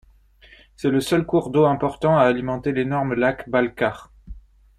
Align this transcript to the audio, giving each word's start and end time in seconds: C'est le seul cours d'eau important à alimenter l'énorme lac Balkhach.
C'est 0.77 0.89
le 0.89 0.99
seul 0.99 1.27
cours 1.27 1.51
d'eau 1.51 1.65
important 1.65 2.17
à 2.17 2.23
alimenter 2.23 2.71
l'énorme 2.71 3.13
lac 3.13 3.47
Balkhach. 3.47 4.09